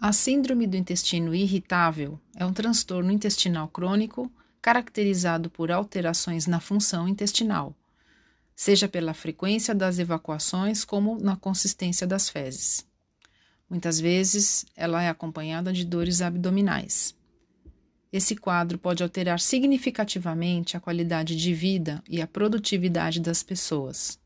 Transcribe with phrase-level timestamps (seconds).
[0.00, 4.30] A síndrome do intestino irritável é um transtorno intestinal crônico
[4.62, 7.74] caracterizado por alterações na função intestinal,
[8.54, 12.86] seja pela frequência das evacuações como na consistência das fezes.
[13.68, 17.12] Muitas vezes ela é acompanhada de dores abdominais.
[18.12, 24.16] Esse quadro pode alterar significativamente a qualidade de vida e a produtividade das pessoas.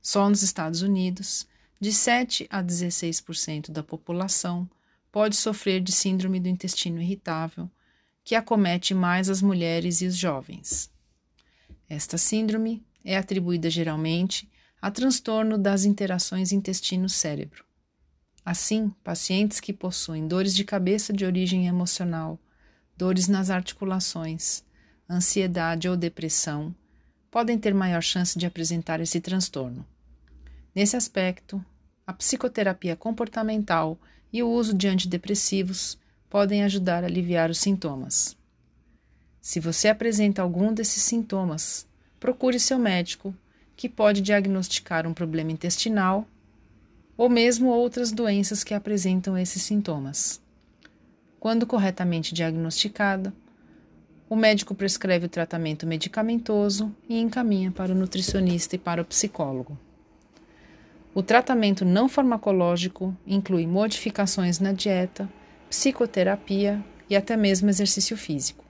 [0.00, 1.46] Só nos Estados Unidos,
[1.78, 4.68] de 7 a 16% da população
[5.10, 7.70] pode sofrer de síndrome do intestino irritável,
[8.24, 10.90] que acomete mais as mulheres e os jovens.
[11.88, 14.48] Esta síndrome é atribuída geralmente
[14.80, 17.64] a transtorno das interações intestino-cérebro.
[18.44, 22.38] Assim, pacientes que possuem dores de cabeça de origem emocional,
[22.96, 24.62] dores nas articulações,
[25.08, 26.74] ansiedade ou depressão,
[27.30, 29.86] podem ter maior chance de apresentar esse transtorno.
[30.74, 31.64] Nesse aspecto,
[32.06, 33.98] a psicoterapia comportamental
[34.32, 38.36] e o uso de antidepressivos podem ajudar a aliviar os sintomas.
[39.40, 41.86] Se você apresenta algum desses sintomas,
[42.20, 43.34] procure seu médico,
[43.76, 46.26] que pode diagnosticar um problema intestinal
[47.16, 50.40] ou mesmo outras doenças que apresentam esses sintomas.
[51.40, 53.32] Quando corretamente diagnosticada,
[54.28, 59.78] o médico prescreve o tratamento medicamentoso e encaminha para o nutricionista e para o psicólogo.
[61.14, 65.28] O tratamento não farmacológico inclui modificações na dieta,
[65.68, 68.64] psicoterapia e até mesmo exercício físico.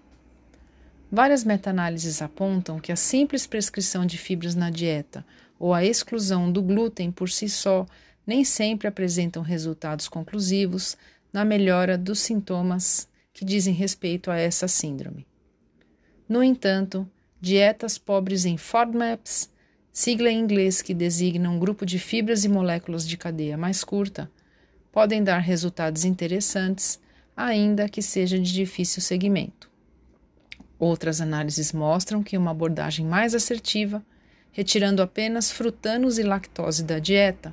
[1.11, 5.25] Várias meta-análises apontam que a simples prescrição de fibras na dieta
[5.58, 7.86] ou a exclusão do glúten por si só
[8.27, 10.97] nem sempre apresentam resultados conclusivos
[11.33, 15.27] na melhora dos sintomas que dizem respeito a essa síndrome.
[16.28, 17.08] No entanto,
[17.41, 19.50] dietas pobres em FODMAPs
[19.98, 24.30] sigla em inglês que designa um grupo de fibras e moléculas de cadeia mais curta,
[24.92, 27.00] podem dar resultados interessantes,
[27.36, 29.68] ainda que seja de difícil segmento.
[30.78, 34.00] Outras análises mostram que uma abordagem mais assertiva,
[34.52, 37.52] retirando apenas frutanos e lactose da dieta,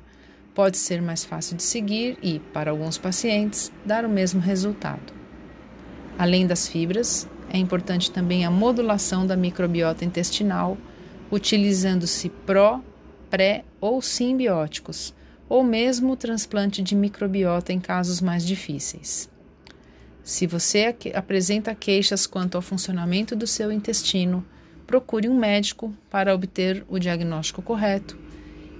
[0.54, 5.12] pode ser mais fácil de seguir e, para alguns pacientes, dar o mesmo resultado.
[6.16, 10.78] Além das fibras, é importante também a modulação da microbiota intestinal
[11.30, 12.80] utilizando-se pró,
[13.30, 15.14] pré ou simbióticos,
[15.48, 19.30] ou mesmo o transplante de microbiota em casos mais difíceis.
[20.22, 24.44] Se você apresenta queixas quanto ao funcionamento do seu intestino,
[24.86, 28.18] procure um médico para obter o diagnóstico correto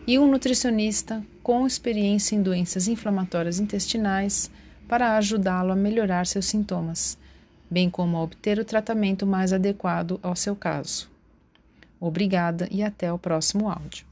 [0.06, 4.50] e um nutricionista com experiência em doenças inflamatórias intestinais
[4.88, 7.18] para ajudá-lo a melhorar seus sintomas,
[7.70, 11.15] bem como a obter o tratamento mais adequado ao seu caso.
[12.00, 14.06] Obrigada e até o próximo áudio.